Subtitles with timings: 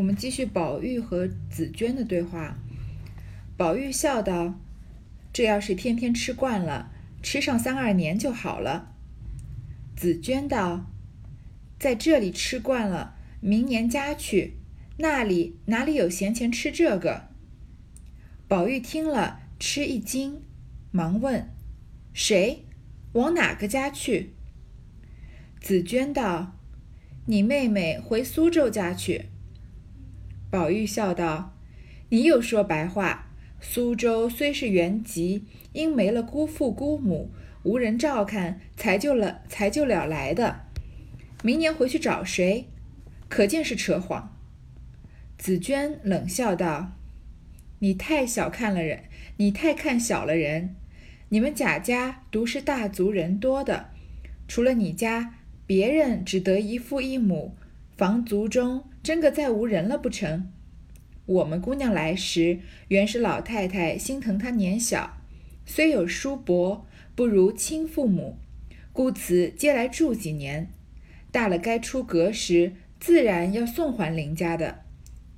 [0.00, 2.56] 我们继续宝玉和紫娟的对话。
[3.58, 4.58] 宝玉笑道
[5.30, 6.90] ：“这要是天天吃惯了，
[7.22, 8.96] 吃上三二年就好了。”
[9.94, 10.86] 紫娟道
[11.78, 14.54] ：“在这里吃惯了，明年家去，
[14.96, 17.28] 那里哪里有闲钱吃这个？”
[18.48, 20.40] 宝玉听了，吃一惊，
[20.90, 21.50] 忙问
[22.14, 22.64] ：“谁？
[23.12, 24.32] 往哪个家去？”
[25.60, 26.56] 紫娟道
[27.28, 29.26] ：“你妹妹回苏州家去。”
[30.50, 31.56] 宝玉笑道
[32.10, 33.28] ：“你又说白话。
[33.60, 37.30] 苏州虽是原籍，因没了姑父姑母，
[37.62, 40.62] 无人照看，才就了才就了来的。
[41.44, 42.66] 明年回去找谁？
[43.28, 44.36] 可见是扯谎。”
[45.38, 46.92] 紫娟冷笑道
[47.78, 49.04] ：“你太小看了人，
[49.36, 50.74] 你太看小了人。
[51.28, 53.90] 你们贾家独是大族人多的，
[54.48, 57.54] 除了你家，别人只得一父一母，
[57.96, 60.50] 房族中。”真个再无人了不成？
[61.26, 65.18] 我们姑娘来时，原是老太太心疼她年小，
[65.64, 68.38] 虽有叔伯，不如亲父母，
[68.92, 70.70] 故此接来住几年。
[71.30, 74.82] 大了该出阁时，自然要送还林家的。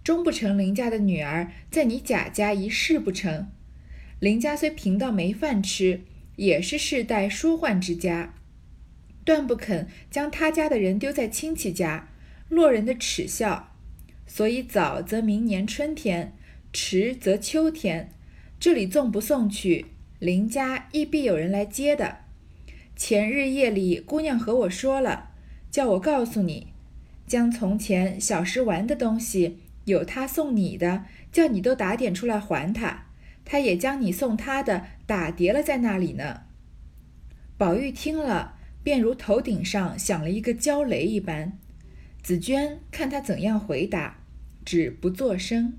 [0.02, 3.48] 终不成林家的女儿，在你贾家一世不成？
[4.18, 6.00] 林家虽贫到没饭吃，
[6.36, 8.34] 也是世代书宦之家，
[9.24, 12.08] 断不肯将他家的人丢在亲戚家。
[12.52, 13.72] 落人的耻笑，
[14.26, 16.34] 所以早则明年春天，
[16.70, 18.10] 迟则秋天。
[18.60, 19.86] 这里纵不送去，
[20.18, 22.18] 邻家亦必有人来接的。
[22.94, 25.30] 前日夜里，姑娘和我说了，
[25.70, 26.74] 叫我告诉你，
[27.26, 33.06] 将从前小时玩的东西，有他送你的，叫你都打点出来还他。
[33.46, 36.42] 他也将你送他的打叠了在那里呢。
[37.56, 41.58] 宝玉听了，便如头顶上响了一个焦雷一般。
[42.22, 44.18] 紫娟看他怎样回答，
[44.64, 45.72] 只不作声。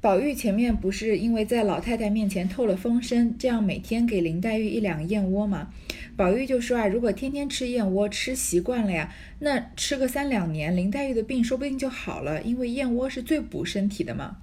[0.00, 5.72] 宝玉前面不是因为在老太太面前透了风声，这样每天给林黛玉一两燕窝吗？
[6.16, 14.36] 宝玉就说啊，如果天天吃燕窝吃习惯了呀，那吃个三两年，林黛玉的病说不定就好了，因为燕窝是最补身体的嘛。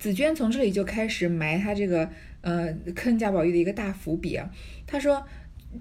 [0.00, 4.50] 紫娟从这里就开始埋他这个呃坑贾宝玉的一个大伏笔啊，
[4.84, 5.24] 他说。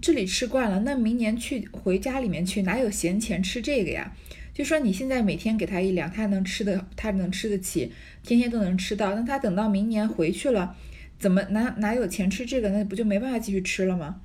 [0.02, 4.14] 这里吃惯了，那明年去回家里面去，哪有闲钱吃这个呀？
[4.54, 7.92] 就说你现在每天给他一两，他能吃的，他能吃得起，
[8.24, 9.14] 天天都能吃到。
[9.14, 10.78] 那他等到明年回去了，
[11.20, 12.70] 怎么哪哪有钱吃这个？
[12.70, 14.22] 那不就没办法继续吃了吗？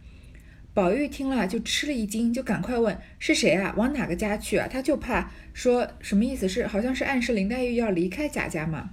[0.73, 3.75] 宝玉听了就吃了一惊，就赶快问是谁啊？
[3.77, 4.69] 往哪个家去啊？
[4.71, 6.49] 他就怕说什么意思？
[6.49, 8.91] 是好像是暗示林黛玉要离开贾家嘛？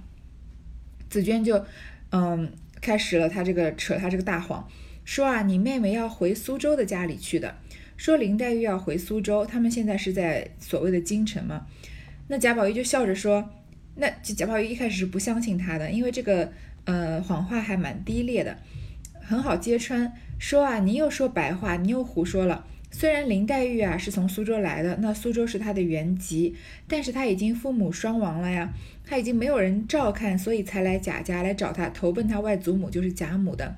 [1.08, 1.64] 紫娟就
[2.10, 4.68] 嗯开始了他这个扯他这个大谎。
[5.08, 7.54] 说啊，你妹妹要回苏州的家里去的。
[7.96, 11.66] 说林黛玉要回苏州，他们现在是在所谓的京城嘛。
[12.26, 13.48] 那贾宝玉就笑着说，
[13.94, 16.52] 那贾宝玉一开始是不相信他的，因为这个
[16.84, 18.58] 呃谎话还蛮低劣的，
[19.22, 20.12] 很好揭穿。
[20.38, 22.66] 说啊，你又说白话，你又胡说了。
[22.90, 26.54] 虽然林黛玉啊是从苏州来的，那苏州是她的原籍，
[26.86, 28.74] 但是她已经父母双亡了呀，
[29.06, 33.74] 她已经没有人照看，所以才来贾家来找她投奔她外祖母，就是贾母的。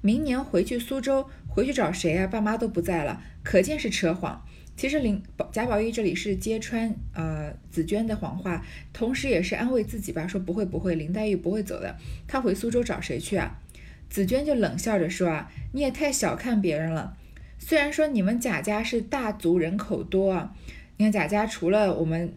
[0.00, 2.26] 明年回去苏州，回去找谁啊？
[2.26, 4.42] 爸妈都不在了，可见是扯谎。
[4.76, 11.94] 其实林宝贾宝玉这里是揭穿呃紫娟的谎话，同时也是安慰自己吧，说不会不会，林黛玉不会走的。
[12.26, 13.60] 她回苏州找谁去啊？
[14.08, 17.16] 紫娟就冷笑着说啊，你也太小看别人了。
[17.58, 20.54] 虽然说你们贾家是大族人口多啊，
[20.96, 22.32] 你看贾家除了我们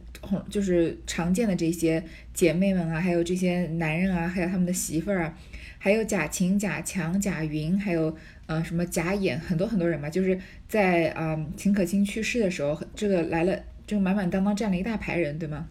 [0.49, 2.03] 就是常见的这些
[2.33, 5.37] 姐妹们啊，还有这些男人啊，还有他们的媳妇儿啊。
[5.83, 15.67] 还有贾琴、贾强、贾云，还有呃什么贾演，很多很多人嘛，就是在啊秦可卿去世的时候，这个来了就满满当当站了一大排人，对吗？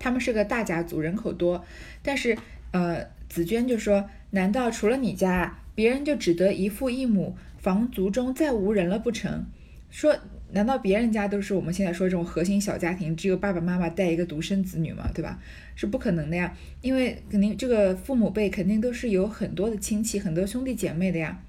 [0.00, 1.62] 他们是个大家族，人口多，
[2.02, 2.34] 但是
[2.70, 9.44] 呃紫娟就说，难道除了你家，别人就只得一父一母，房族中再无人了不成？
[9.90, 10.16] 说。
[10.52, 15.10] 难道别人家都是我们现在说这种核心小家庭，只有爸爸妈妈带一个独生子女吗？
[15.12, 15.38] 对吧？
[15.74, 21.42] 是不可能的呀，因为肯定这个父母辈肯定都是有很多的亲戚、很多兄弟姐妹的呀。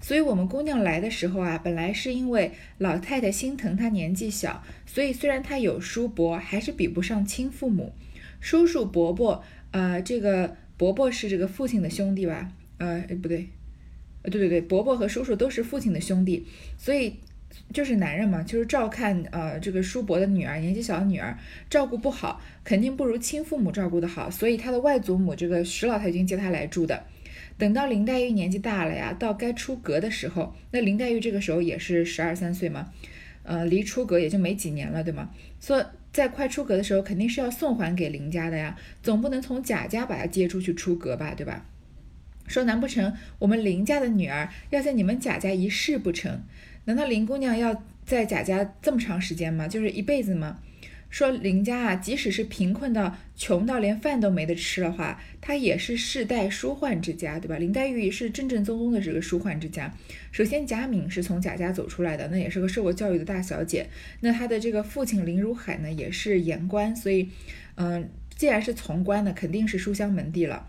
[0.00, 7.92] 所以，我们姑娘来的时候啊，本来是因为老太太心疼她年纪小，所以虽然她有叔伯，还是比不上亲父母。
[8.40, 12.52] 叔叔伯伯，呃，这个伯伯是这个父亲的兄弟吧？
[12.78, 13.48] 呃，不对，
[14.24, 16.46] 对对对，伯伯和叔叔都是父亲的兄弟，
[16.76, 17.16] 所以。
[17.72, 21.36] 就是男人嘛，就是照看呃这个叔伯的女儿，年纪小的女儿
[21.70, 27.04] 照顾不好，肯定不如亲父母照顾的好，所以他的外祖母这个石老太君接他来住的。
[27.58, 32.90] 等到林黛玉年纪大了呀，到该出阁的时候，那林黛玉这个时候也是十二三岁嘛，
[33.42, 35.30] 呃，离出阁也就没几年了，对吗？
[35.60, 41.66] 所以在快出阁的时候，肯定是要送还给林家的呀，总不能从贾家把她接出去出阁吧，对吧？
[42.48, 46.42] 说难不成我们林家的女儿要在你们贾家一世不成？
[46.84, 49.68] 难道林姑娘要在贾家这么长时间吗？
[49.68, 50.58] 就是一辈子吗？
[51.08, 57.58] 说林家啊，即使是贫困到穷到连饭都没得吃的话，他也是世代书宦之家，对吧？
[57.58, 59.92] 林黛玉是正正宗宗的这个书宦之家。
[60.30, 63.86] 首先贾敏是从贾家走出来的，那也是个受过教育的大小姐。
[64.20, 67.28] 那她的这个父亲林如海呢，也是言官，所以，
[67.74, 70.66] 嗯，既然是从官呢，肯定是书香门第了。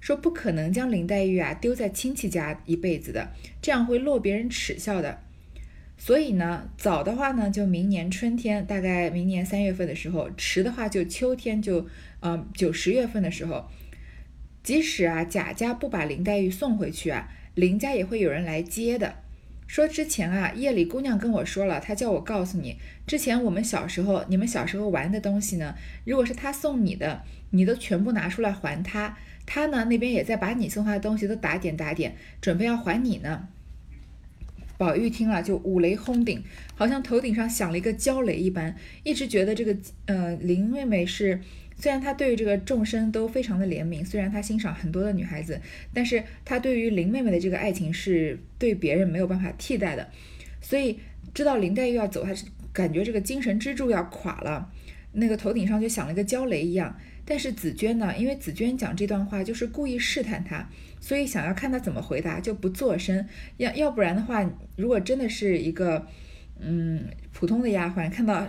[0.00, 5.18] 说不可能将林黛玉啊丢在亲戚家一辈子的，这样会落别人耻笑的。
[6.02, 11.86] 所以呢，早的话呢，就明年春天，大概明年三月份的时候；迟的话，就秋天，就
[12.22, 13.68] 嗯九十月份的时候。
[14.62, 19.16] 即使啊贾家不把林黛玉送回去啊，林家也会有人来接的。
[19.66, 25.74] 说之前啊，夜里姑娘跟我说了，她叫我告诉你，之前我们小时候，你们小时候玩的东西呢，
[26.06, 29.18] 如果是她送你的，你都全部拿出来还她。
[29.44, 33.48] 她呢那边也在把你送她的东西都打点打点，准备要还你呢。
[34.80, 36.42] 宝玉听了就五雷轰顶，
[36.74, 41.38] 好像头顶上响了一个焦雷一般，一直觉得这个呃林妹妹是，
[41.76, 45.60] 虽然她对于这个众生都非常的怜悯，虽然她欣赏很多的女孩子，
[45.92, 50.08] 但是她对于林妹妹的这个爱情是对别人没有办法替代的，
[50.62, 50.98] 所以
[51.34, 54.72] 知道林黛玉要走，她是感觉这个精神支柱要垮了，
[55.12, 56.98] 那个头顶上就响了一个焦雷一样。
[57.26, 60.70] 但是紫娟呢，因为紫娟讲这段话就是故意试探她。
[61.00, 63.26] 所以想要看他怎么回答，就不作声。
[63.56, 66.06] 要要不然的话，如果真的是一个
[66.60, 68.46] 嗯普通的丫鬟，看到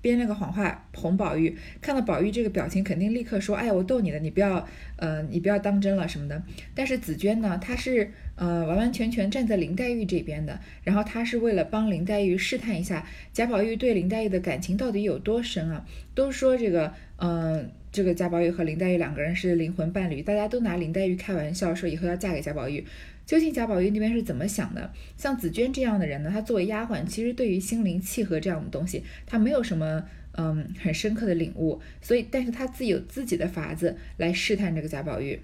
[0.00, 4.66] 编了个谎话哄宝玉，看到宝玉这个表情，肯定立刻说：“哎，我逗你的，你不要
[4.96, 6.42] 呃，你不要当真了什么的。”
[6.74, 15.84] 但是紫娟呢，她是呃完完全全站在林黛玉这边的，然后她是为了帮林黛玉试探一下贾宝玉对林黛玉的感情到底有多深啊？
[16.14, 17.70] 都说这个嗯。
[17.92, 22.86] 这个贾宝玉和林黛玉两个人是灵魂伴侣，大家都拿林黛玉开玩笑，说以后要嫁给贾宝玉。
[23.26, 24.92] 究竟贾宝玉那边是怎么想的？
[25.16, 31.80] 像紫娟这样的人呢，她作为丫鬟，其实对于心灵契合这样的东西，她没有什么嗯很深刻的领悟。
[32.00, 35.40] 所以，但是她自己有自己的法子来试探这个贾宝玉。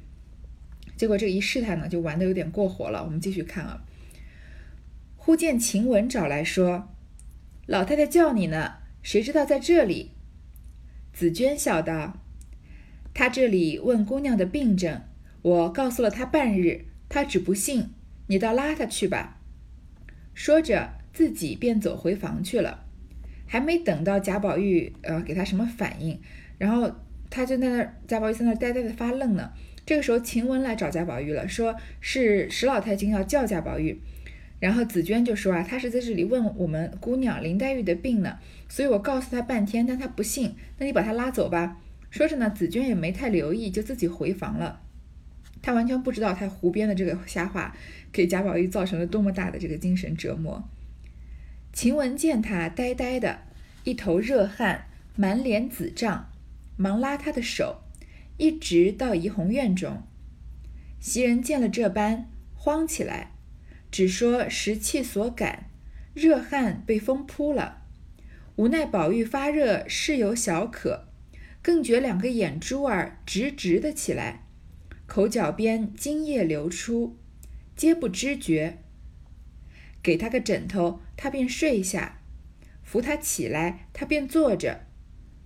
[0.96, 3.04] 结果这一试探呢，就玩的有点过火了。
[3.04, 3.84] 我们继续看啊，
[5.16, 6.88] 忽见晴雯找来说
[7.66, 10.12] ：“老太太叫你呢，谁知道在这里？”
[11.12, 12.22] 紫娟笑道。
[13.16, 15.00] 他这里问姑娘的病症，
[15.40, 17.88] 我告诉了他半日，他只不信，
[18.26, 19.40] 你倒拉他去吧。
[20.34, 22.84] 说着，自己便走回房去了。
[23.46, 26.20] 还没等到贾宝玉呃给他什么反应，
[26.58, 26.92] 然后
[27.30, 29.50] 他就在那贾宝玉在那呆呆的发愣呢。
[29.86, 33.98] 这个时候，晴雯来找贾宝玉了，说是史老太君要叫贾宝玉。
[34.60, 41.78] 然后紫娟就说啊，他是在这里问我们姑娘林黛玉的病呢，所以我告诉他半天，但他不信，那你把他拉走吧。
[42.16, 44.80] 说着呢，紫娟也没太留意，就自己回房了。
[45.60, 47.76] 她完全不知道她胡编的这个瞎话，
[48.10, 50.66] 给贾宝玉造成了多么大的这个精神折磨。
[51.74, 53.40] 晴雯见他呆呆的，
[53.84, 56.30] 一头热汗，满脸紫胀，
[56.78, 57.82] 忙拉他的手，
[58.38, 60.02] 一直到怡红院中。
[60.98, 63.32] 袭人见了这般，慌起来，
[63.90, 65.66] 只说时气所感，
[66.14, 67.82] 热汗被风扑了，
[68.56, 71.06] 无奈宝玉发热，事有小可。
[71.66, 74.46] 更觉两个眼珠儿直直的起来，
[75.04, 77.18] 口角边津液流出，
[77.75, 78.78] 皆不知觉。
[80.00, 82.20] 给他个枕头，他便睡下；
[82.85, 84.82] 扶他起来，他便坐着；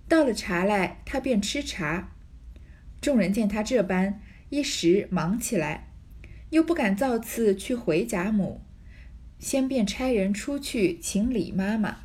[0.07, 2.11] 倒了茶来，他便吃茶。
[3.01, 5.91] 众人见他这般，一时忙起来，
[6.51, 8.61] 又不敢造次去回贾母，
[9.39, 12.01] 先便差人出去请李妈妈。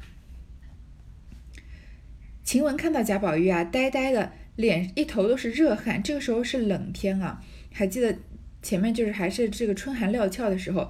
[2.47, 6.01] 晴雯看到贾宝玉啊，呆呆的脸，一头都是热汗。
[6.01, 8.17] 这个时候是冷天啊，还记得
[8.63, 10.89] 前面就是还是这个春寒料峭的时候，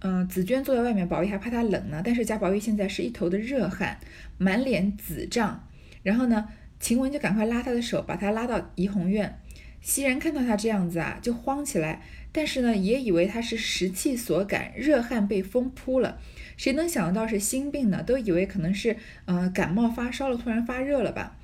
[0.00, 2.02] 嗯，紫娟坐在外面，宝玉还怕他冷呢。
[2.04, 4.00] 但是贾宝玉现在是一头的热汗，
[4.38, 5.68] 满脸紫胀。
[6.02, 6.48] 然后呢，
[6.80, 9.38] 晴雯就赶快拉他的手，把他拉到怡红院。
[9.80, 12.02] 袭人看到他这样子啊，就慌起来，
[12.32, 16.18] 但是呢，也以为他是时气所感，热汗被风扑了。
[16.60, 18.02] 谁能想到是心病呢？
[18.02, 21.38] 都以为可能是呃感冒发烧了，突然发热了吧。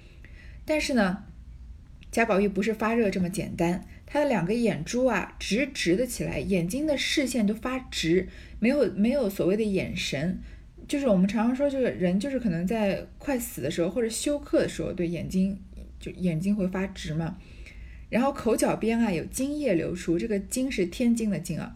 [0.67, 1.25] 但是呢，
[2.11, 8.29] 贾宝玉不是发热这么简单，他的两个眼珠啊直直的起来，眼睛的视线都发直，
[8.61, 10.39] 没有没有所谓的眼神，
[10.87, 15.59] 就是我们常常说这个人就是可能在快死的时候或者休克的时候，对眼睛
[15.99, 17.39] 就眼睛会发直嘛。
[18.11, 21.75] 然后口角边啊有津液流出，这个津是天津的津啊，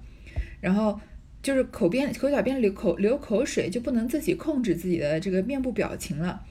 [0.61, 1.01] 然后。
[1.43, 6.45] 就是口边口角边流口流口水，就不能自己控制自己的这个面部表情了。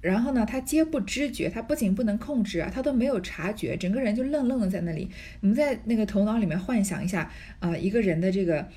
[0.00, 5.08] 然后呢，他皆不知觉，他不仅不能控制啊，他都没有察觉，整个人就愣愣的在那里。
[5.40, 8.68] 我们在那个头脑里面幻想一下啊，一个人的这个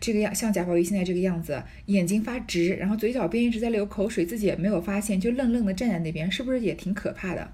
[0.00, 7.52] 这个样，像贾宝玉现在这个样子，眼睛发直，然后嘴角边一直在流口水，自己也没有发现，就愣愣的站在那边，是不是也挺可怕的？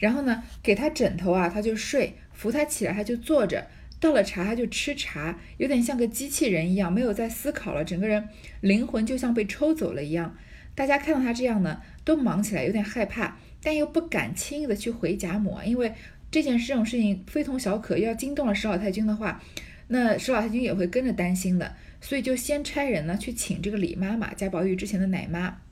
[0.00, 8.28] 然后呢，给他枕头啊，他就睡；扶他起来，他就坐着；倒了茶，他就吃茶，有点像个机器人一样，没有在思考了，整个人
[8.60, 10.36] 灵魂就像被抽走了一样。
[10.74, 15.94] 大家看到他这样呢，都忙起来，有点害怕，但又不敢轻易的去回贾母，因为
[16.30, 19.42] 这件事这种事情非同小可，要惊动了史老太君的话，
[19.88, 25.62] 那史老太君也会跟着担心的，所以就先差人呢去请这个李妈妈，贾宝玉之前的奶妈。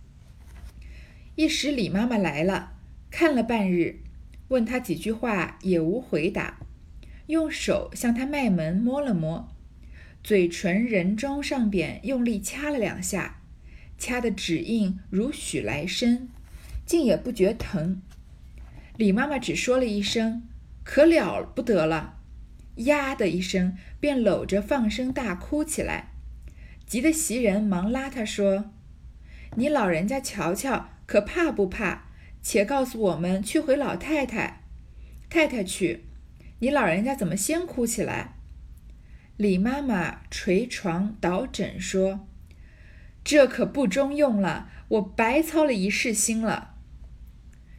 [1.35, 2.73] 一时李妈妈来了，
[3.11, 3.99] 看了半日，
[4.49, 6.61] 问他几句话也无回答，
[7.27, 9.49] 用手向他脉门摸了摸，
[10.23, 13.41] 嘴唇人中上边用力掐了两下。
[13.97, 16.29] 掐的指印如许来深，
[16.85, 18.03] 竟也不觉疼。
[18.97, 20.43] 李妈妈只说了一声
[20.85, 22.19] “可了不得了”，
[22.77, 26.13] 呀的一声便搂着放声大哭起来，
[26.87, 28.73] 急得袭人忙拉她说
[29.57, 32.09] ：“你老人家瞧瞧，可怕不怕？
[32.43, 34.63] 且告诉我们去回老太太。
[35.31, 36.05] 太太去，
[36.59, 38.35] 你老人家怎么先哭起来？”
[39.37, 42.27] 李妈妈捶床倒枕说。
[43.25, 46.75] 这可不中用了，我白操了一世心了。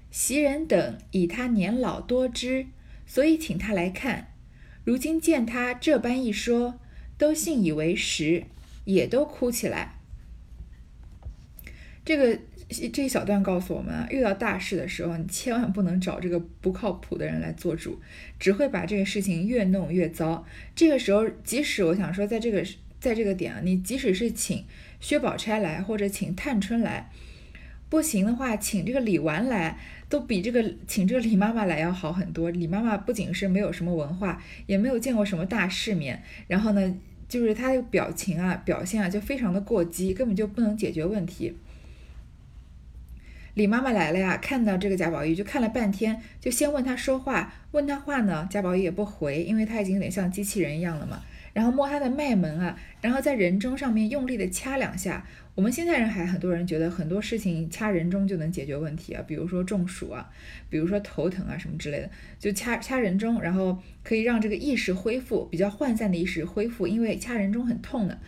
[0.10, 2.68] 袭人等以他年老多知，
[3.06, 4.34] 所以请他来看。
[4.84, 6.80] 如今见他这般一说，
[7.18, 8.46] 都信以为实，
[8.86, 10.00] 也都哭起来。
[12.04, 12.40] 这个
[12.92, 18.00] 这一小段告诉我们啊，遇到大事的时候，你千万不能找这个不靠谱的人来做主，
[18.40, 20.46] 只会把这个事情越弄越糟。
[20.76, 22.66] 这个时候，即使我想说，在这个
[23.00, 24.64] 在这个点啊，你即使是请。
[25.02, 27.12] 薛宝钗来，或者请探春来，
[27.90, 29.78] 不行的话，请这个李纨来，
[30.10, 32.50] 都比这个请这个李妈妈来要好很多。
[32.50, 36.98] 李妈妈不仅是没有什么文化，也没有见过什么大世面，然后呢，
[37.30, 41.56] 就是她的表情啊、表现啊，就非常的过激，根本就不能解决问题。
[43.56, 51.24] 李妈妈来了呀，看到这个贾宝玉，就看了半天，就先问他说话，问他话呢，贾宝玉也不回，因为他已经有点像机器人一样了嘛。
[51.54, 55.26] 然后摸他的脉门啊，然后在人中上面用力的掐两下。
[55.56, 60.30] 我们现在人还很多人觉得很多事情掐人中就能解决问题啊，比如说中暑啊，
[60.70, 68.20] 比如说头疼啊什么之类的，就掐掐人中，然后可以让这个意识恢复，比较涣散的意识恢复，因为掐人中很痛的。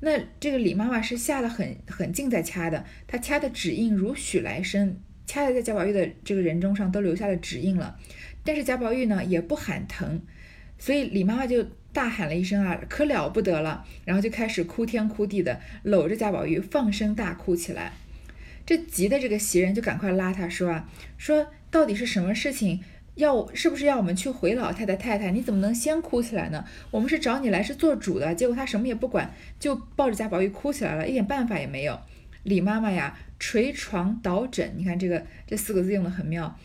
[0.00, 7.98] 那这个李妈妈是下得很很劲在掐的，她掐的指印如许来生，掐的在贾宝玉的这个人中上都留下了指印了。
[8.44, 10.20] 但是贾宝玉呢也不喊疼，
[10.78, 11.66] 所以李妈妈就。
[11.90, 13.84] 大喊了一声啊，可了不得了！
[14.04, 17.92] 然后就开始哭天哭地的，搂着贾宝玉放声大哭起来。
[18.66, 22.80] 这急的这个袭人就赶快拉他说啊，说到底是什么事情？
[23.18, 25.30] 要是不是要我们去回老太太太太？
[25.30, 26.64] 你怎么能先哭起来呢？
[26.90, 32.00] 我们是找你来是做主的，结果他什么也不管，就抱着贾宝玉哭起来了，一点办法也没有。
[32.44, 36.56] 李妈妈呀，捶床倒枕，你看这个这四个字用的很妙，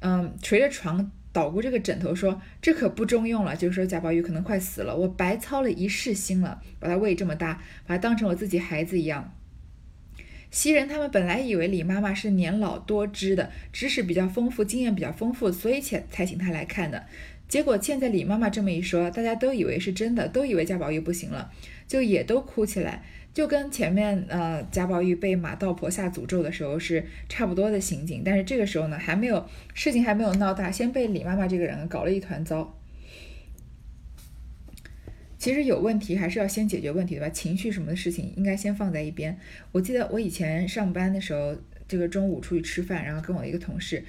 [0.00, 1.10] 嗯，捶着床。
[1.34, 3.56] 捣鼓这个枕头，说这可不中用了。
[3.56, 7.54] 就是说贾宝玉可能快死了，我白操了一世心了，把他喂这么大，
[7.86, 9.32] 把他当成我自己孩子一样。
[10.52, 17.02] 袭人他们本来以为李妈妈是年老多知的，知识比较丰富，经验比较丰富，所以才才请她来看的。
[17.48, 21.50] 结果现在李妈妈这么一说，大家都以为是真的，都以为贾宝玉不行了，
[21.88, 23.02] 就也都哭起来。
[23.32, 32.78] 就跟前面呃贾宝玉被马道婆下诅咒的时候是差不多的情景，但是这个时候呢还没有事情还没有闹大，先被李妈妈这个人搞了一团糟。
[35.42, 37.28] 其实有问题还是要先解决问题对吧？
[37.30, 39.36] 情绪什么的事情应该先放在一边。
[39.72, 41.52] 我记得我以前上班的时候，
[41.88, 44.04] 这个中午出去吃饭，然后跟我一个同事。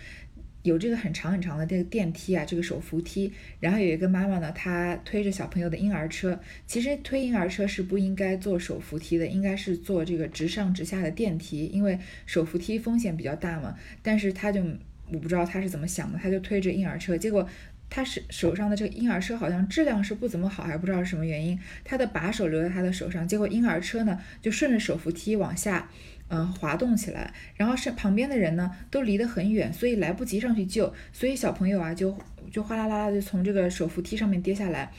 [0.62, 6.40] 有这个很长很长的这个电梯啊，这个手扶梯，然后有一个妈妈呢，她推着小朋友的婴儿车。
[6.68, 11.98] 其实推婴儿车是不应该坐手扶梯的，应该是坐这个直上直下的电梯，因为
[12.28, 13.76] 手扶梯风险比较大嘛。
[14.04, 14.64] 但是她就
[15.12, 17.50] 我不知道她是怎么想的，她就推着婴儿车，结果
[17.96, 25.88] 他是手上的这个婴儿车好像质量是不怎么好，还不知道是什么原因，他的把手留在他的手上，结果婴儿车呢就顺着手扶梯往下。
[26.30, 32.18] 嗯，滑动起来，然后是旁边的人呢都离得很远，所以来不及上去救，所以小朋友啊就
[32.50, 34.92] 就哗啦啦啦就从这个手扶梯上面跌下来。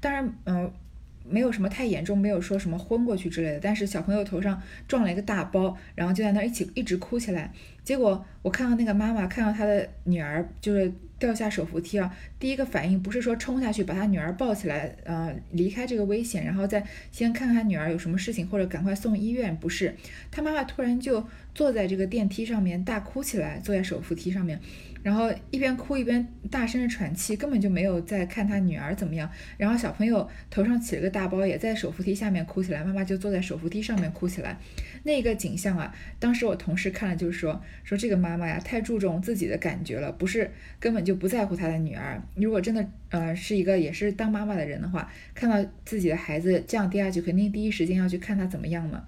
[0.00, 0.72] 当然，嗯，
[1.28, 7.52] 没有什么太严重，没有说什么昏过去之类的，但是小朋友头上撞了一个大包，然后就在那一起一直哭起来。
[7.90, 19.92] 结果我看到那个妈妈看到她的女儿就是掉下手扶梯啊，第一个反应不是说冲下去把她女儿抱起来，呃，离开这个危险，然后再先看看女儿有什么事情或者赶快送医院，不是，
[20.30, 24.60] 她妈妈突然就坐在这个电梯上面大哭起来，坐在手扶梯上面。
[25.02, 29.30] 然后一边哭一边大声的喘气，根本就没有在看她女儿怎么样。
[29.56, 32.84] 然后小朋友头上起了个大包，也在手扶梯下面哭起来。
[32.84, 34.58] 妈妈就坐在手扶梯上面哭起来。
[35.04, 42.22] 那个景象啊，当时我同事看了就是说，说这个妈妈呀太注重自己的感觉了，不是根本就不在乎她的女儿。
[42.36, 49.04] 如果真的呃是一个也是当妈妈的人的话，看到自己的孩子这样跌下去，肯定第一时间要去看他怎么样嘛。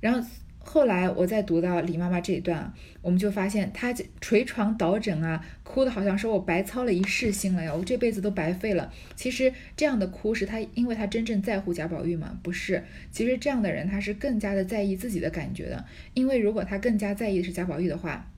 [0.00, 0.28] 然后。
[0.68, 8.92] 后来我再读到李妈妈这一段，我们就发现她捶床倒枕啊，哭的好像说我白操了一世心了呀，我这辈子都白费了。
[9.14, 12.36] 其实这样的哭是她，因为她真正在乎贾宝玉吗？
[12.42, 12.82] 不是，
[13.12, 18.28] 其实这样的人他是更加的在意自己的感觉的，因为如果他更加在意的是贾宝玉的话，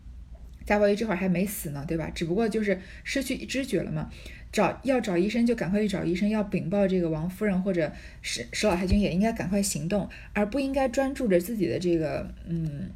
[0.69, 2.13] 贾宝玉这会儿还没死呢，对吧？
[2.15, 4.11] 只不过就是失去知觉了嘛。
[4.53, 12.91] 找要找医生就赶快去找医生，要禀报这个王夫人或者史史老太君也应该赶快行动，而不应该专注着自己的这个嗯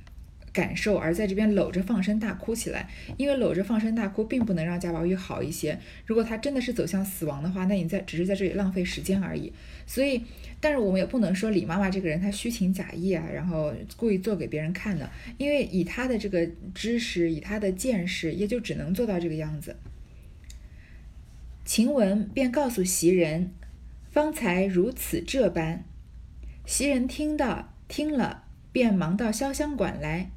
[0.53, 2.89] 感受，而在这边搂着放声大哭起来。
[3.17, 5.79] 因为搂着放声大哭并不能让贾宝玉好一些。
[6.05, 9.53] 如果他真的是走向死亡的话，那你在只是在这里浪费时间而已。
[9.87, 10.23] 所以，
[10.61, 15.09] 但是我们也不能说李妈妈这个人她虚情假意啊，然后故意做给别人看的。
[15.39, 19.77] 因为以她的这个知识，以她的见识，也就只能做到这个样子。
[21.65, 23.53] 晴雯便告诉袭人，
[24.11, 25.85] 方才如此这般。
[26.67, 30.31] 袭人听到听了，便忙到潇湘馆来，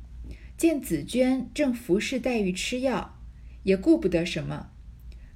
[0.57, 3.19] 见紫娟正服侍黛玉吃药，
[3.63, 4.71] 也顾不得什么，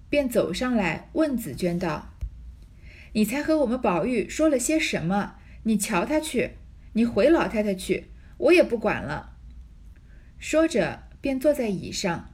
[0.09, 2.13] 便走上来问紫娟道
[3.13, 5.35] ：“你才和我们宝玉说了些什么？
[5.63, 6.51] 你瞧他去，
[6.93, 8.05] 你回老太太去，
[8.37, 9.35] 我也不管了。”
[10.39, 12.29] 说着，便坐在椅上。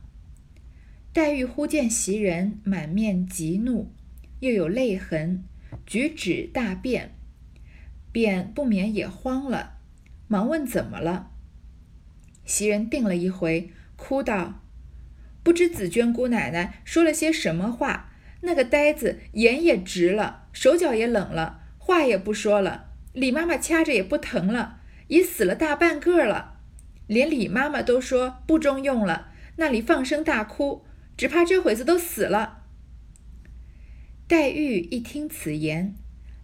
[1.12, 3.92] 黛玉忽见袭人满面急怒，
[4.42, 5.44] 又有泪痕，
[5.88, 7.16] 举止大变，
[8.12, 9.80] 便不免也慌了，
[10.28, 11.32] 忙问怎么了。
[12.46, 14.64] 袭人定了一回，哭道
[15.44, 18.12] ：“不知紫娟姑奶奶说了些什么话？
[18.42, 22.92] 那个呆子眼也直了，手脚也冷了，话也不说了。
[23.14, 26.60] 李妈妈掐着也不疼了，已死了大半个了。
[27.08, 30.86] 连李妈妈都说不中用了，那里放声大哭。”
[31.18, 32.64] 只怕这会子都死了。
[34.28, 35.96] 黛玉一听此言，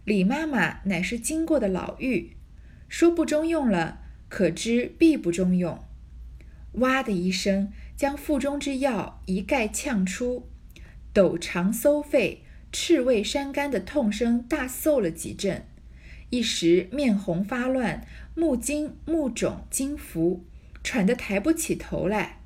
[0.06, 2.30] 李妈妈乃是经过的老妪，
[2.88, 4.00] 说不中用了，
[4.30, 5.84] 可知必不中用。
[6.74, 10.48] 哇的一声，将腹中之药一概呛出，
[11.14, 15.66] 陡长搜肺、赤胃伤肝的痛声大嗽了几阵，
[16.30, 20.46] 一时面红发乱，目睛目肿惊浮，
[20.82, 22.40] 喘得抬不起头来。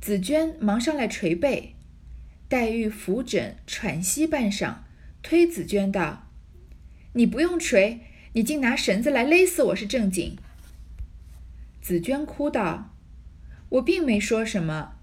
[0.00, 1.74] 紫娟忙上来捶背，
[2.48, 4.76] 黛玉扶枕喘息半晌，
[5.22, 6.30] 推紫娟道
[7.12, 8.00] ：“你不用捶，
[8.32, 10.38] 你竟拿绳子来勒死我是正经。”
[11.88, 12.94] 紫娟哭道
[13.80, 14.96] ：“我并没说什么，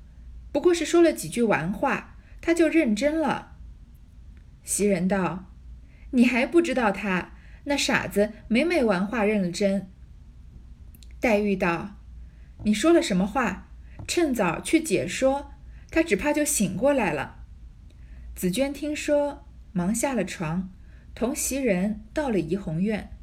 [0.52, 3.58] 不过是说了几句玩话，他就认真了。”
[4.64, 5.52] 袭人道
[6.14, 7.32] ：“你还不知道他
[7.64, 9.90] 那傻子，每每玩话认了真。”
[11.20, 11.96] 黛玉道
[12.64, 13.72] ：“你说了什么话？”
[14.08, 15.54] 趁早去解说，
[15.90, 17.46] 他只怕就醒过来了。
[18.36, 20.70] 紫娟听说，忙下了床，
[21.16, 23.15] 同袭人到了怡红院。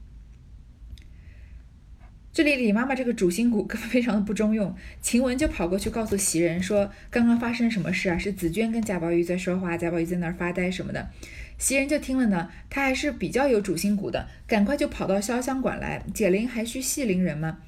[2.33, 8.17] 这里李妈妈这个主心骨 非常的不中用，晴雯就跑过去告诉袭人说：“刚刚发生什么事啊？
[8.17, 11.11] 是紫娟跟贾宝玉在说话，贾宝玉在那儿发呆什么的。”
[11.59, 16.03] 袭人就听了呢，她还是比较有主心骨的，赶快就跑到潇湘馆来。
[16.15, 17.59] 解铃还需系铃人嘛。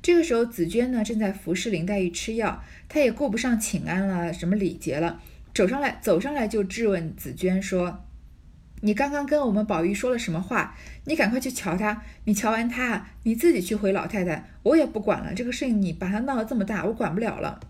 [0.00, 5.20] 这个时候，紫娟呢正在服侍林黛玉吃药，她也顾不上请安了，什么礼节了，
[5.52, 8.04] 走上来，走上来就质问紫娟说
[8.84, 10.76] ：“你刚刚跟我们宝玉说了什么话？
[11.04, 15.32] 你赶快去瞧他，你瞧完他，你自己去回老太太，我也不管了。
[15.32, 17.60] 这个事情你把他闹得这么大，我管不了了。”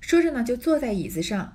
[0.00, 1.54] 说着呢，就坐在椅子上。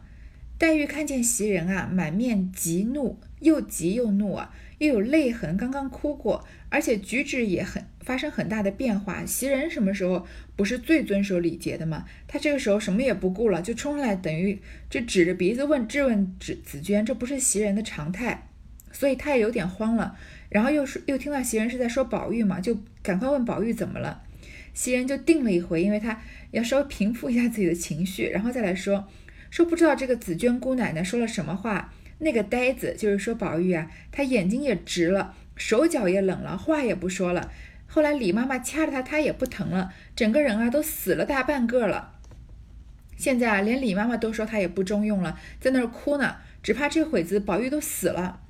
[0.59, 4.53] 黛玉看见袭人啊，满面急怒，又急又怒啊。
[4.79, 9.25] 又有泪痕，刚刚哭过，而且举止也很发生很大的变化。
[9.25, 12.05] 袭人什么时候不是最遵守礼节的吗？
[12.27, 18.49] 他这个时候什么也不顾了，就冲上来，等于就指着鼻子问质问紫紫娟，这不是袭人的常态，
[18.93, 20.15] 所以他也有点慌了。
[20.47, 24.23] 然后又是又听到袭人是在说宝玉嘛，就赶快问宝玉怎么了。
[24.73, 29.05] 袭人就定了一回，因为他要稍微平复一下自己的情绪，然后再来说
[29.51, 31.91] 说不知道这个紫娟姑奶奶说了什么话。
[32.19, 37.51] 那个呆子就是说宝玉啊，他眼睛也直了，手脚也冷了，话也不说了。
[37.87, 42.13] 后来李妈妈掐着他，他也不疼了，整个人啊都死了大半个了。
[43.17, 48.41] 现在啊，连李妈妈都说她也不中用了，在那儿哭呢，只怕这会子宝玉都死了。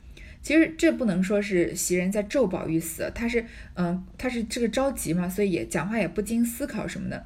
[0.43, 7.25] 其实这不能说是袭人在咒宝玉死，他是，嗯，他是这个着急嘛，所以也讲话也不经思考什么的。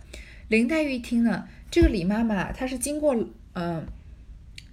[0.50, 3.86] 林黛玉一听呢，这个李妈妈她是经过，嗯，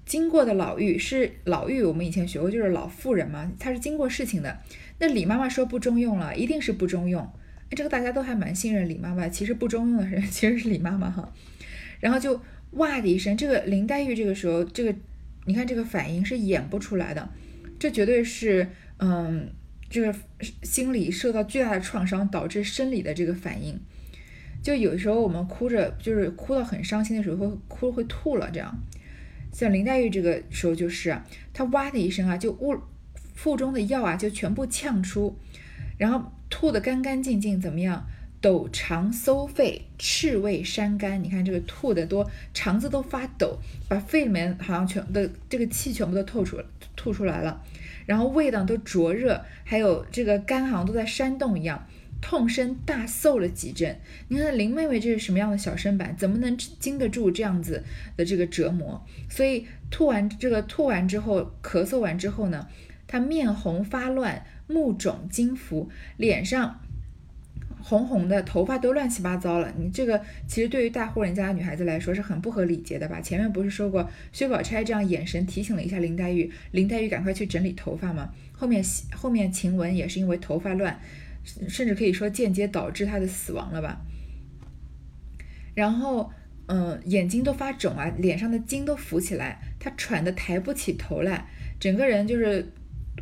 [0.04, 4.60] 经过的老妪是老妪，我们以前学过就是老妇人嘛，她是经过事情的。
[4.98, 7.28] 那李妈妈说不中用了，一定是不中用。
[7.70, 11.32] 这个大家都还蛮信任李妈妈，其实不中用的人 其实是李妈妈哈。
[11.98, 12.38] 然后就
[12.72, 14.94] 哇的一声，这个林黛玉这个时候，这个
[15.46, 17.26] 你看这个反应是演不出来的。
[17.84, 18.66] 这绝对是，
[18.96, 19.46] 嗯，
[19.90, 20.18] 这个
[20.62, 23.78] 心理受到巨大的创伤导致生理的这个反应。
[24.62, 28.50] 就有时候我们哭着，就是哭到很伤心的时候，会哭会吐了。
[28.50, 28.74] 这样，
[29.52, 31.14] 像林黛玉这个时候就是，
[31.52, 32.80] 她哇的一声啊，就腹
[33.34, 35.36] 腹中的药啊就全部呛出，
[35.98, 38.06] 然后吐得干干净净，怎么样？
[38.40, 41.22] 抖肠搜肺，赤胃伤肝。
[41.22, 46.64] 你看这个吐的多，肠子都发抖，把肺里面好像全的这个气全部都透出来
[46.96, 47.62] 吐出来了。
[48.06, 51.86] 然后胃呢都灼热，还有这个肝好像都在煽动一样，
[52.20, 53.98] 痛声大嗽了几阵。
[54.28, 57.82] 你看林妹妹这是什么样的小身板，怎么能经得住这样子
[58.16, 59.02] 的这个折磨？
[59.30, 62.68] 所以吐完这个吐完之后，咳嗽完之后呢，
[63.06, 66.80] 她面红发乱，目肿睛浮，脸上。
[67.86, 70.18] 红红的头发都乱七八糟了，你这个
[70.48, 73.20] 其实对于大户人家的女孩子来说是很不合礼节的吧？
[73.20, 78.32] 前面不是说过薛宝钗这样眼神提醒了一下林黛玉，林黛玉赶快去整理头发吗？
[78.54, 80.98] 后面后面晴雯也是因为头发乱，
[81.68, 84.00] 甚至可以说间接导致她的死亡了吧？
[85.74, 86.32] 然后
[86.68, 91.46] 嗯，眼睛都发肿啊，脸上的筋都浮起来，她喘得抬不起头来，
[91.78, 92.66] 整个人就是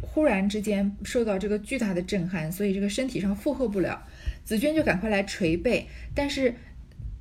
[0.01, 4.07] 忽然之间受到这个巨大的震撼，所以这个身体上负荷不了。
[4.45, 6.55] 紫娟就赶快来捶背，但是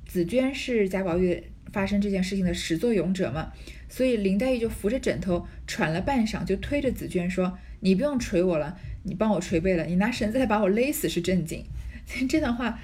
[0.06, 3.52] 紫娟是贾宝玉发生这件事情的始作俑者嘛，
[3.88, 11.64] 所以林黛玉就扶着枕头喘了半晌，就推着紫娟说：“你不用捶我了，你帮我捶背了，你拿绳子来把我勒死是正经。”
[12.28, 12.78] 这段话，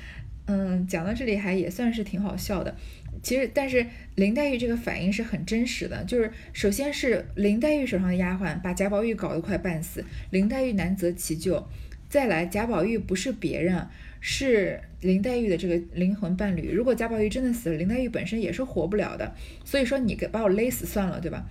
[0.46, 2.74] 嗯，讲到这里还也算是挺好笑的。
[3.22, 11.68] 其实，但是林黛玉这个反应是很真实的，就是首先是林黛玉手上的丫鬟把贾宝玉搞得快半死，林黛玉难择其救，
[12.08, 13.88] 再来贾宝玉不是别人。
[14.20, 16.72] 是林黛玉的这个灵魂伴侣。
[16.72, 19.34] 如果贾宝玉真的死了，林黛玉本身也是活不了的。
[19.64, 21.46] 所以说，你给把我勒死算了，对吧？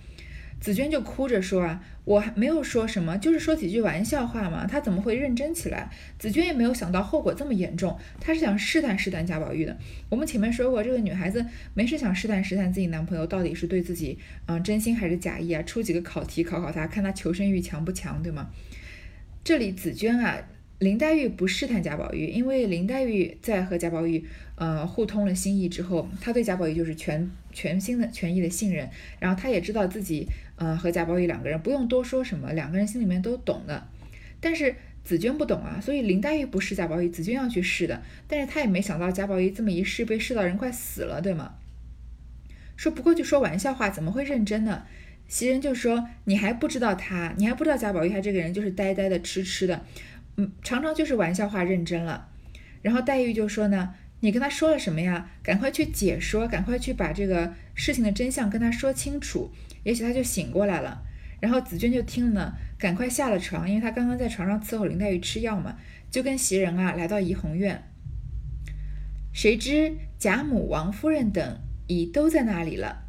[0.60, 4.66] 紫娟就哭着说啊，我还没有说什么，就是说几句玩笑话嘛。
[4.66, 5.88] 她怎么会认真起来？
[6.18, 9.76] 紫娟也没有想到后果这么严重，她是想试探试探贾宝玉的。
[10.08, 18.50] 我们前面说过，这个女孩子没事想试探试探自己男朋友到底是对自己嗯真心还是假意啊，出几个考题考考他，看他求生欲强不强，对吗？
[19.44, 20.36] 这里紫娟啊。
[20.78, 28.88] 林黛玉不试探贾宝玉，因为林黛玉在和贾宝玉呃互通了心意之后，她对贾宝玉就是全全心的全意的信任，
[29.18, 33.88] 然后她也知道自己呃和贾宝玉两个人不用多说什么，两个人心里面都懂的。
[34.40, 38.00] 但是紫娟不懂啊，所以林黛玉不试贾宝玉，紫娟要去试的。
[38.28, 41.54] 但是她也没想到贾宝玉这么一试，被试到人快死了，对吗？
[42.76, 44.84] 说不过就说玩笑话，怎么会认真呢？
[45.26, 49.84] 袭人就说你还不知道他，你还不知道贾宝玉他这个人就是呆呆的痴痴的。
[50.38, 52.28] 嗯，常常就是玩笑话认真了，
[52.80, 55.28] 然后黛玉就说呢，你跟他说了什么呀？
[55.42, 59.50] 赶快去解说，赶快去把这个事情的真相跟他说清楚，
[59.82, 61.02] 也许他就醒过来了。
[61.40, 65.76] 然后紫娟就听了，赶快下了床，因为她刚刚在床上伺候林黛玉吃药嘛，
[66.08, 67.82] 就跟袭人啊来到怡红院。
[69.32, 73.04] 谁知贾母、王夫人等已都在那里了。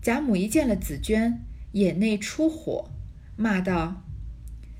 [0.00, 2.90] 贾母一见了紫娟，眼内出火，
[3.36, 4.03] 骂道。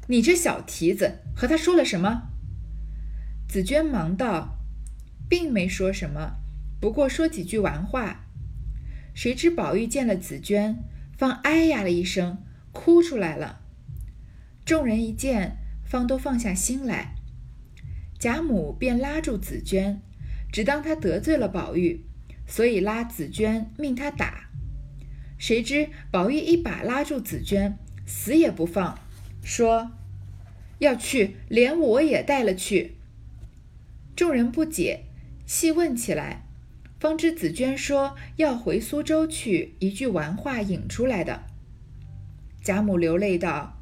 [0.08, 2.30] 你这小蹄子和他说了什么？
[3.48, 4.58] 紫娟忙道
[5.28, 6.36] ：“并没说什么，
[6.80, 8.26] 不过说几句玩话。”
[9.14, 10.82] 谁知宝玉见了紫娟，
[11.16, 13.60] 方哎呀了一声，哭出来了。
[14.64, 17.14] 众人一见，方都放下心来。
[18.18, 20.02] 贾母便拉住紫娟，
[20.50, 22.04] 只当他得罪了宝玉，
[22.46, 24.50] 所以拉紫娟命他打。
[25.38, 28.98] 谁知宝玉一把拉住紫娟，死也不放。
[29.44, 29.92] 说
[30.78, 32.96] 要去，连我也带了去。
[34.16, 35.04] 众人不解，
[35.46, 36.46] 细问起来，
[36.98, 41.44] 方知紫娟说要回苏州去，一句玩话引出来的。
[42.62, 43.80] 贾母流泪道：“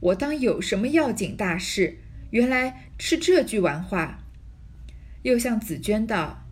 [0.00, 1.98] 我当有什么要紧大事？
[2.30, 4.24] 原来是这句玩话。”
[5.22, 6.46] 又向紫娟道：“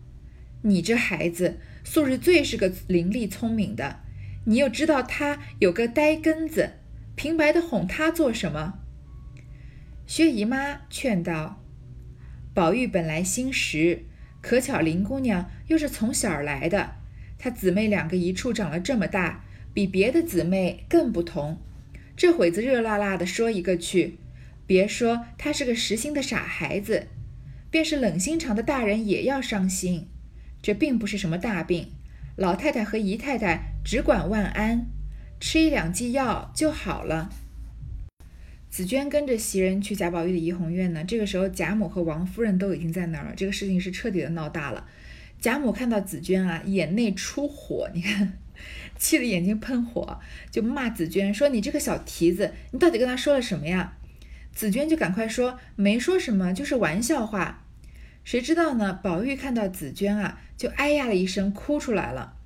[0.61, 4.01] 你这孩子素日最是个伶俐聪明的，
[4.45, 6.73] 你又知道他有个呆根子。”
[7.17, 8.75] 平白的哄他做什么？
[10.05, 11.63] 薛姨妈劝道
[12.53, 14.05] ：“宝玉本来心实，
[14.39, 16.91] 可巧林姑娘又是从小来的，
[17.39, 21.59] 她姊妹两个一处长了这么大，比别的姊妹更不同。
[22.15, 24.19] 这会子热辣辣的说一个去，
[24.67, 27.07] 别说她是个实心的傻孩子，
[27.71, 30.07] 便是冷心肠的大人也要伤心。
[30.61, 31.93] 这并不是什么大病，
[32.35, 34.85] 老太太和姨太太只管万安，
[35.39, 37.29] 吃一两剂药就好了。
[38.69, 41.03] 紫娟跟着袭人去贾宝玉的怡红院呢。
[41.03, 43.33] 这个时候，贾母和王夫人都已经在那儿了。
[43.35, 44.85] 这个事情是彻底的闹大了。
[45.39, 48.33] 贾母看到紫娟啊，眼内出火，你看，
[48.97, 50.19] 气得眼睛喷火，
[50.51, 53.93] 就骂紫娟说：“你这个小蹄子，你到底跟他说了什么呀？”
[54.53, 57.63] 紫娟就赶快说：“没说什么，就是玩笑话。”
[58.25, 58.93] 谁知道呢？
[58.93, 62.36] 宝玉看到紫娟啊，就哎呀了一声，哭出来了。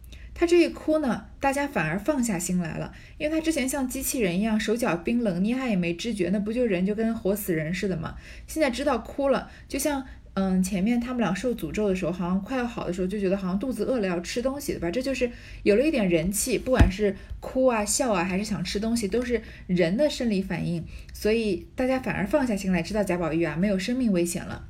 [0.41, 8.15] 他这一哭呢，大家反而放下心来了，因为他之前像机器人一样手脚冰冷，捏他也没知觉，那不就人就跟活死人似的吗？
[8.47, 14.89] 现在知道哭了，就像嗯前面他们俩受诅咒的时候，好像快要好的时候就觉得好像肚子饿了要吃东西，对吧？
[14.89, 15.29] 这就是
[15.61, 24.67] 有了一点人气，不管是哭啊笑啊，还是想吃东西，都是人的生理反应，所以大家反而放下心来，知道贾宝玉啊没有生命危险了。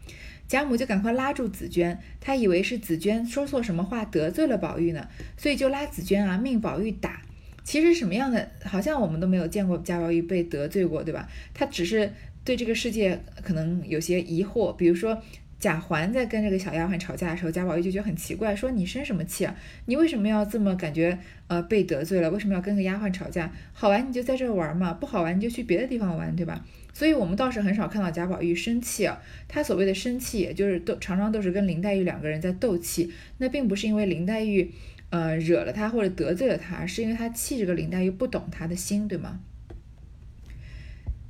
[0.51, 7.21] 贾母就赶快拉住紫娟，她以为是紫娟说错什么话得罪了宝玉呢，所以就拉紫娟啊，命宝玉打。
[7.63, 11.25] 其实什么样的，好像我们都没有见过贾宝玉被得罪过，对吧？
[11.53, 12.11] 他只是
[12.43, 15.17] 对这个世界可能有些疑惑，比如说
[15.57, 19.55] 贾环在跟这个小丫鬟吵架的时候，贾宝玉就觉得很奇怪，说你生什么气啊？
[19.85, 22.29] 你为什么要这么感觉呃被得罪了？
[22.29, 23.49] 为什么要跟个丫鬟吵架？
[23.71, 26.65] 好玩你就在这玩嘛，不好玩你就去别的地方玩，对吧？
[26.93, 29.21] 所以，我们倒是很少看到贾宝玉生气啊。
[29.47, 33.11] 他所谓的生气，也就是都常常都是跟林黛玉两个人在斗气。
[33.37, 34.71] 那并不是因为林黛玉，
[35.09, 39.39] 呃，惹了他或者得罪了他，是因为他气这个林黛玉不懂他的心，对吗？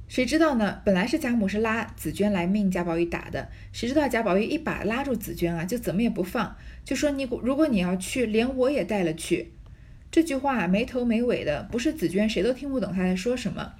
[0.08, 0.82] 谁知道呢？
[0.84, 9.54] 本来是贾母是拉紫娟来命贾宝玉打的，谁知道贾宝玉一把拉住紫娟啊，就怎么也不放，就说你如果你要去，连我也带了去。
[10.12, 13.71] 这句话没头没尾的，不是紫娟谁都听不懂他在说什么。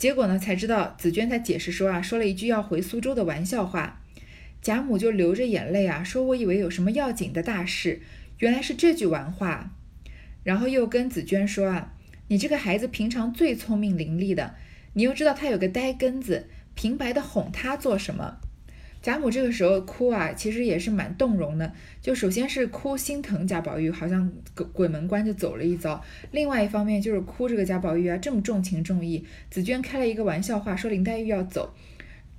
[0.00, 4.00] 结果呢，才知道紫娟她解释说啊，说了一句要回苏州的玩笑话，
[4.62, 8.00] 贾母就流着眼泪啊，说我以为有什么要紧的大事，
[8.38, 9.76] 原来是这句玩话。
[10.42, 11.92] 然后又跟紫娟说啊，
[12.28, 14.54] 你这个孩子平常最聪明伶俐的，
[14.94, 18.38] 你又知道他有个呆根子，平白的哄他做什么？
[19.02, 21.72] 贾母这个时候哭啊，其实也是蛮动容的。
[22.02, 25.98] 就首先是哭心疼贾宝玉，好像鬼鬼门关就走了一遭；
[26.32, 29.24] 另外一方面就是哭这个贾宝玉啊，这么重情重义。
[29.50, 31.72] 紫娟开了一个玩笑话，说林黛玉要走，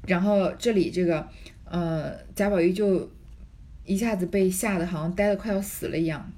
[0.05, 1.27] 然后这里这个
[1.65, 3.09] 呃贾宝玉就
[3.85, 6.31] 一下子被吓得好像呆得快要死了一样。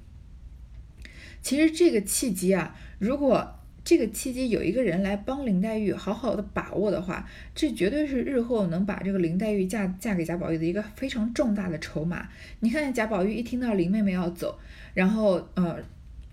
[1.42, 3.60] 其实这个契机啊，如果。
[3.84, 12.26] 这个契机有一个人来帮林黛玉好好的把握的话，这绝对是日后能把这个林黛玉嫁嫁给贾宝玉的一个非常重大的筹码。
[12.60, 14.58] 你看贾宝玉一听到林妹妹要走，
[14.94, 15.76] 然后呃，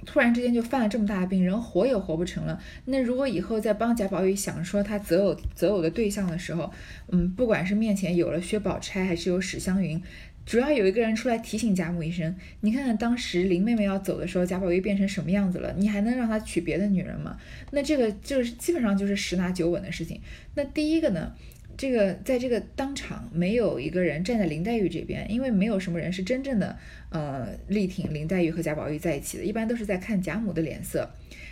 [0.05, 2.57] 突然之间就犯了这么大的病，人活也活不成了。
[2.85, 6.71] 那如果以后再帮贾宝玉想说他择偶择偶的对象的时候，
[7.09, 10.01] 嗯，不管是面前有了薛宝钗，还是有史湘云。
[10.45, 15.73] 主要有一个人出来提醒贾母一声，你看看当时林妹妹要走的时候，贾宝玉变成什么样子了？
[15.77, 17.37] 你还能让他娶别的女人吗？
[17.71, 20.19] 那这个就是基本上就是十拿九稳的事情。
[20.55, 21.31] 那第一个呢，
[21.77, 26.77] 这个在这个当场没有一个人站在林黛玉这边，因为没有什么人是真正的
[27.09, 31.09] 呃力挺林黛玉和贾宝玉在一起的，一般都是在看贾母的脸色。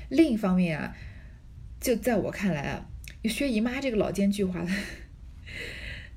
[0.10, 0.95] 另一方面啊，
[1.80, 2.89] 就在我看来啊，
[3.25, 4.71] 薛姨妈这个老奸巨猾的。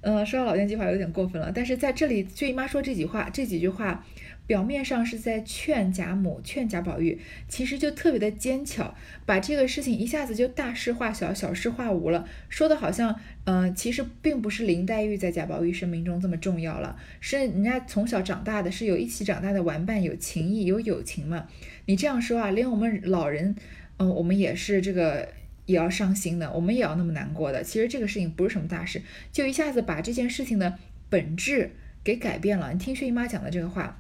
[0.03, 4.05] 嗯，说到老奸巨猾有点过分了，但是在这里，薛姨妈说这几话，这几句话，
[4.49, 21.47] 表面上是在劝贾母、劝贾宝玉，其实就特别的奸巧，把这个事情一下子就大事化小，小事化无了，说的好像，嗯，其实并不是林黛玉在贾宝玉生命中这么重要了，是人家从小长大的，是有一起长大的玩伴，有情谊，有友情嘛。
[21.87, 23.55] 你这样说啊，连我们老人，
[23.99, 25.29] 嗯，我们也是这个。
[25.73, 27.65] 也要伤心的，我们也要那么难过的。
[27.65, 31.73] 其实这个事情不是什么大事，就一下子把这件事情的本质
[32.05, 32.73] 给改变了。
[32.73, 33.99] 你听薛姨妈讲的这个话，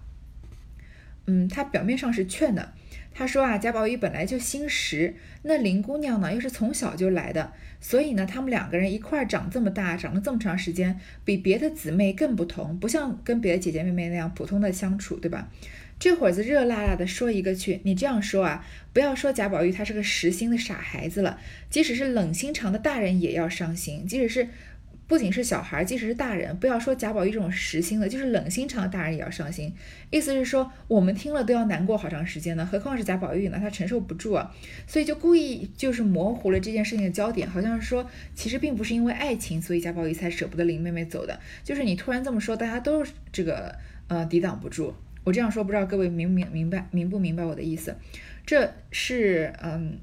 [1.27, 2.73] 嗯，她表面上是劝的，
[3.13, 15.49] 她说啊，贾宝玉本来就心实，那林姑娘呢又是从小就来的，所以呢，他们两个人一块儿长这么大，长了这么长时间，比别的姊妹更不同，不像跟别的姐姐妹妹那样普通的相处，对吧？
[16.03, 21.39] 这会子热辣辣的说一个去，你这样说啊，不要说贾宝玉他是个实心的傻孩子了，
[21.71, 24.05] 即使是冷心肠的大人也要伤心。
[24.05, 24.49] 即使是
[25.07, 29.73] 不仅是小孩，即使是大人，不要说贾宝玉这种实心的，就是冷心肠的大人也要伤心。
[30.11, 33.59] 意思是说，我们听了都要难过好长时间呢，何况是贾宝玉呢？
[33.61, 34.53] 他承受不住啊，
[34.89, 43.77] 所以就故意就是模糊了这件事情的焦点，好像是说，其实并不是因为爱情，所以贾宝玉才舍不得林妹妹走的，就是你突然这么说，大家都这个
[44.09, 44.93] 呃抵挡不住。
[45.25, 47.97] 我这样说不知道各位明明明白明不明白我的意思？
[48.45, 49.99] 这是嗯。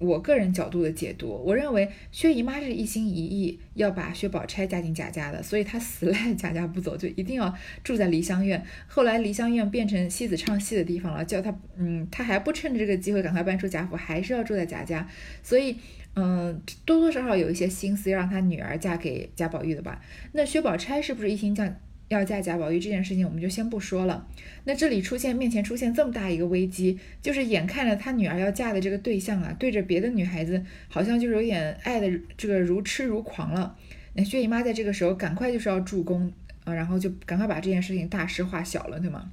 [0.00, 7.54] 我个人角度的解读，我认为薛姨妈是一心一意要把薛宝钗嫁进贾家的，所以她死赖 贾家不走，就一定要
[7.84, 8.64] 住在梨香院。
[8.86, 15.06] 后来梨香院变成戏子唱戏的地方了，叫她，嗯，她还不趁着这个机会赶快搬出贾府，还是要住在贾家。
[15.42, 15.76] 所以，
[16.14, 20.00] 嗯，多多少少有一些心思要让她女儿嫁给贾宝玉的吧？
[20.32, 21.76] 那薛宝钗是不是一心嫁？
[22.10, 24.26] 要嫁贾宝玉这件事情，我们就先不说了。
[24.64, 33.76] 那这里出现面前出现这么大一个危机，就是眼看着他女儿要嫁的这个对象啊，对着别的女孩子，好像就是有点爱的这个如痴如狂了。
[34.14, 36.32] 那薛姨妈在这个时候赶快就是要助攻
[36.64, 39.30] 啊，然后就赶快把这件事情大事化小了，对吗？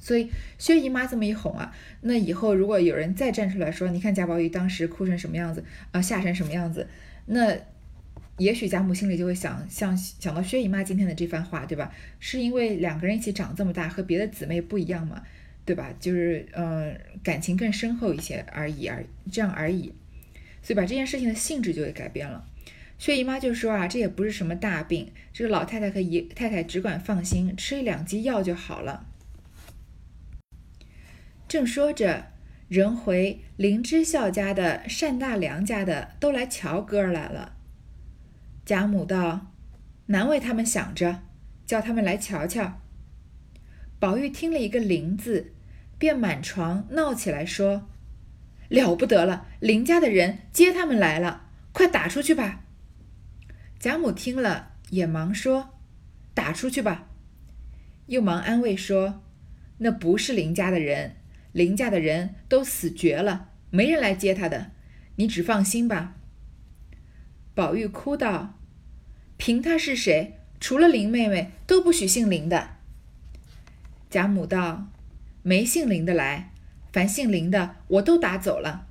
[0.00, 6.88] 所以薛姨妈这么一哄啊，那以后如果有人再站出来说，你看贾宝玉当时哭成什么样子啊，吓成什么样子，
[7.26, 7.56] 那。
[8.38, 11.90] 也许贾母心里就会想，像想到薛姨妈今天的这番话，对吧？
[12.20, 15.22] 是因为两个人一起长这么大，和别的姊妹不一样嘛，
[15.64, 15.94] 对吧？
[15.98, 19.92] 就是呃，感情更深厚一些而已，而这样而已。
[20.62, 22.44] 所以把这件事情的性质就给改变了。
[22.98, 29.06] 薛姨妈就说啊，这也不是什么大病，这个老太太和姨太太只管放心，吃一两剂药就好了。
[31.48, 32.26] 正说着，
[32.68, 37.55] 人回林之孝家的、单大良家的都来瞧哥儿来了。
[38.66, 39.52] 贾母道
[40.06, 41.22] ：“难为他们想着，
[41.64, 42.80] 叫他们来瞧瞧。”
[44.00, 45.52] 宝玉听了一个“林”字，
[45.98, 47.86] 便满床闹起来，说
[48.68, 49.46] ：“了不得了！
[49.60, 52.64] 林家的人接他们来了，快打出去吧！”
[53.78, 55.78] 贾母听了，也忙说
[56.34, 57.06] ：“打出去吧。”
[58.06, 59.22] 又忙安慰说
[59.78, 61.14] ：“那不是林家的人，
[61.52, 64.72] 林家的人都死绝了，没人来接他的，
[65.14, 66.16] 你只放心吧。”
[67.56, 68.52] 宝玉哭道
[69.38, 70.40] ：“凭他是谁？
[70.60, 72.76] 除了林妹妹，都不许姓林的。”
[74.10, 74.88] 贾母道
[75.42, 76.52] ：“没姓林的来，
[76.92, 78.88] 凡姓林的，我都打走了。”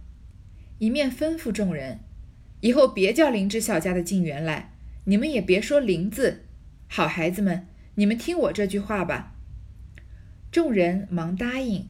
[0.79, 1.99] 一面吩咐众人
[2.61, 4.73] ：“以后别叫林之孝家的进园来，
[5.03, 6.45] 你们也别说林字。
[6.87, 9.35] 好孩子们，你们听我这句话吧。”
[10.51, 11.87] 众人忙答应，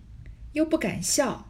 [0.52, 1.45] 又不敢笑。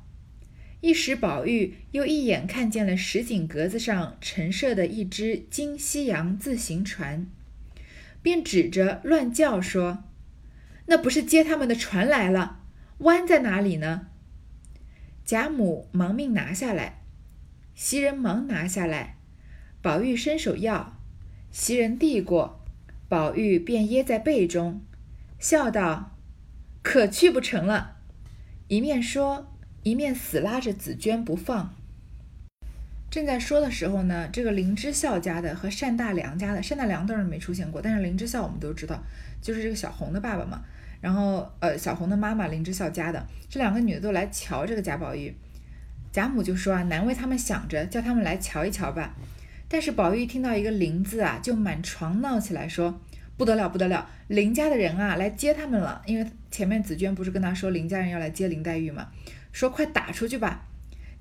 [0.86, 7.26] 一时，宝玉又一眼看见了石井格子上陈设的一只金西洋自行船，
[8.22, 10.04] 便指着乱叫说
[10.86, 12.60] ：“那不是接他们的船来了？
[13.00, 14.10] 弯在哪里呢？”
[15.26, 17.02] 贾母忙命拿下来，
[17.74, 19.18] 袭人忙拿下来，
[19.82, 21.02] 宝玉伸手要，
[21.50, 22.64] 袭人递过，
[23.10, 24.84] 宝玉便掖在背中，
[25.40, 26.16] 笑道
[26.84, 27.98] ：“可去不成了。”
[28.70, 29.52] 一面说。
[29.86, 31.76] 一面死拉着紫娟不放。
[33.12, 39.00] 正在说的时候呢，这个林之孝家的和单大良家的，单大良当然没出现过，但是林之孝我们都知道，
[39.44, 40.64] 就是这个小红的爸爸嘛。
[41.02, 45.32] 然后呃，小红的妈妈林之孝家的这两个女的都来瞧这个贾宝玉。
[46.12, 49.14] 贾母就说啊，难为他们想着，叫他们来瞧一瞧吧。
[49.70, 53.00] 但是宝玉听到一个林字啊，就满床闹起来，说
[53.38, 56.02] 不得了不得了，林家的人啊来接他们了。
[56.08, 59.08] 因为前面紫娟不是跟他说林家人要来接林黛玉嘛。
[59.56, 60.68] 说快打出去吧！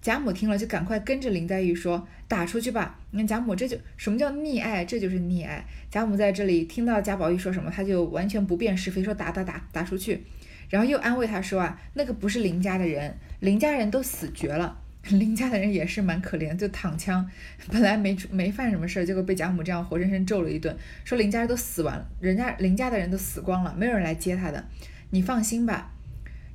[0.02, 4.84] 贾母听了就赶快跟着林黛玉说：“打出去吧！”你看贾母这就什么叫溺爱？
[4.84, 5.64] 这就是溺爱。
[5.88, 10.24] 贾母在这里听到贾宝玉说什么，他就完全不辨是非，说打打打打出去，
[10.68, 14.80] 然后又安慰他说：“啊，那个不是林家的人，林家人都死绝了。
[15.10, 17.30] 林家的人也是蛮可怜，就躺枪，
[17.70, 24.64] 本来没没犯什么事儿，结果被贾母这样活生生揍了一顿，说林家人都死完了，人家林家的人都死光了，没有人来接他的，
[25.10, 25.92] 你放心吧。”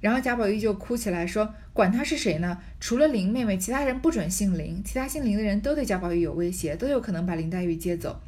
[0.01, 1.53] 然后贾宝玉就哭起来说。
[1.71, 2.57] 管他是谁呢？
[2.81, 4.83] 除了林妹妹，其他人不准姓林。
[4.83, 8.19] 其他姓林的人都对贾宝玉有威胁，都有可能把林黛玉接走。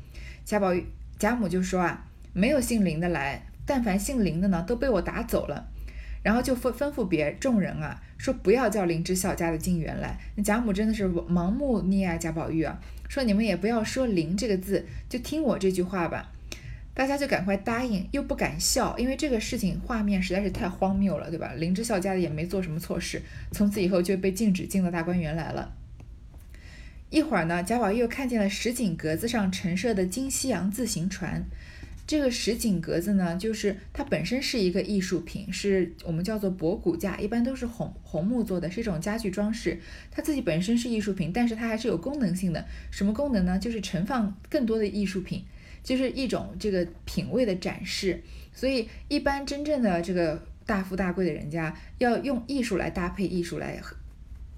[0.45, 0.86] 贾宝玉、
[1.19, 5.67] 贾母就说啊，没有姓林的来，但凡姓林的呢，都被我打走了。
[6.23, 10.17] 然后就吩吩咐别众人啊，说不要叫林之孝家的进园来。
[10.36, 12.79] 那贾母真的是盲目溺爱贾宝玉啊，
[13.10, 16.31] 说你们也不要说林这个字，就听我这句话吧。
[16.93, 21.54] 大家就赶快答应，又不敢笑，因为这个事情画面实在是太荒谬了，对吧？
[21.58, 25.73] 林之孝家的也没做什么错事，从此以后就被禁止进了大观园来了。
[27.10, 31.43] 一会儿呢，贾宝玉又看见了石井格子上陈设的金西洋自行船。
[32.08, 39.80] 这个石井格子呢，就是它本身是一个艺术品，是我们叫做博古架，一般都是红红木做的，是一种家具装饰。
[40.09, 42.65] 它自己本身是艺术品，但是它还是有功能性的。
[42.89, 43.57] 什么功能呢？
[43.57, 45.45] 就是盛放更多的艺术品。
[45.84, 48.21] 就是一种这个品味的展示，
[48.53, 53.82] 所以一般真正的这个大富大贵的人家要用艺术来搭配艺术来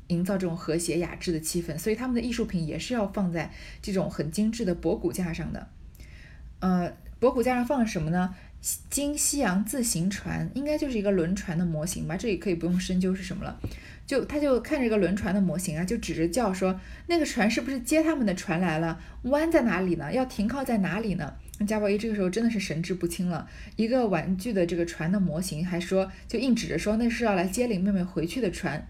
[0.07, 3.51] 营造这种和谐雅致的气氛，所以他们的艺术品也是要放在
[3.81, 5.69] 这种很精致的博古架上的。
[6.59, 8.35] 呃，博古架上放什么呢？
[8.89, 12.15] 经西洋自行船，应该就是一个轮船的模型吧？
[12.15, 13.59] 这里可以不用深究是什么了。
[14.07, 18.99] 就他就看这个轮船的模型啊，就指着叫说：“那个船是不是接他们的船来了？
[19.23, 20.13] 弯在哪里呢？
[20.13, 23.49] 要停靠在哪里呢？”那贾宝玉这个时候真的是神志不清了。
[23.75, 28.87] 一个玩具的这个船的模型，还说就硬指着说那是要来接林妹妹回去的船。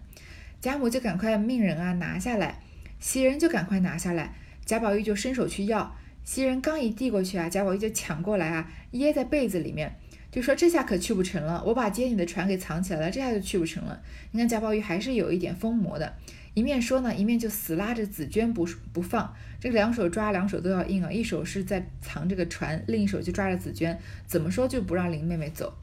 [0.60, 2.60] 贾母就赶快命人啊拿下来，
[3.00, 5.96] 袭人就赶快拿下来，贾宝玉就伸手去要。
[6.24, 9.94] 袭人刚一递过去啊，贾宝玉就抢过来啊，掖在被子里面，
[10.32, 11.62] 就说这下可去不成了。
[11.64, 14.00] 我把接你的船给藏起来了，这下就去不成了。
[14.32, 16.14] 你看贾宝玉还是有一点疯魔的，
[16.54, 25.74] 一面说呢，一面就死拉着紫娟不不放，这两手抓，两手都要硬啊，一手是在藏这个船，另一手就抓着紫娟，怎么说就不让林妹妹走。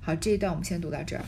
[0.00, 1.22] 好，这一段我们先读到这儿。